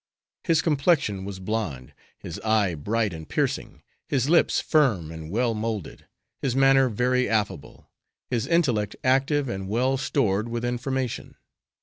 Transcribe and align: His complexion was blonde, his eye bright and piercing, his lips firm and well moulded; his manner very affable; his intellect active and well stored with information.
His 0.45 0.63
complexion 0.63 1.25
was 1.25 1.39
blonde, 1.39 1.93
his 2.17 2.39
eye 2.39 2.73
bright 2.73 3.13
and 3.13 3.29
piercing, 3.29 3.83
his 4.09 4.27
lips 4.29 4.59
firm 4.59 5.11
and 5.11 5.29
well 5.29 5.53
moulded; 5.53 6.07
his 6.41 6.55
manner 6.55 6.89
very 6.89 7.29
affable; 7.29 7.87
his 8.27 8.47
intellect 8.47 8.95
active 9.03 9.47
and 9.47 9.69
well 9.69 9.97
stored 9.97 10.49
with 10.49 10.65
information. 10.65 11.35